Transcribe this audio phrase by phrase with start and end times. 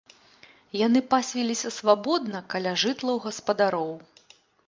[0.77, 3.91] Яны пасвіліся свабодна каля жытлаў гаспадароў.